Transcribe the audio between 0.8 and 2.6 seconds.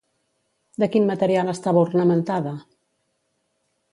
De quin material estava ornamentada?